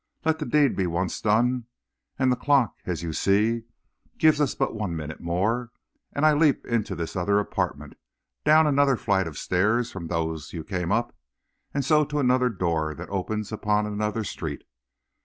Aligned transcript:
Let 0.25 0.39
the 0.39 0.47
deed 0.47 0.75
be 0.75 0.87
once 0.87 1.21
done 1.21 1.67
and 2.17 2.31
the 2.31 2.35
clock, 2.35 2.73
as 2.87 3.03
you 3.03 3.13
see, 3.13 3.65
gives 4.17 4.41
us 4.41 4.55
but 4.55 4.73
one 4.73 4.95
minute 4.95 5.19
more 5.19 5.69
and 6.11 6.25
I 6.25 6.33
leap 6.33 6.65
into 6.65 6.95
this 6.95 7.15
other 7.15 7.37
apartment, 7.39 7.93
down 8.43 8.65
another 8.65 8.97
flight 8.97 9.27
of 9.27 9.37
stairs 9.37 9.91
from 9.91 10.07
those 10.07 10.53
you 10.53 10.63
came 10.63 10.91
up, 10.91 11.15
and 11.71 11.85
so 11.85 12.03
to 12.05 12.17
another 12.17 12.49
door 12.49 12.95
that 12.95 13.11
opens 13.11 13.51
upon 13.51 13.85
another 13.85 14.23
street. 14.23 14.63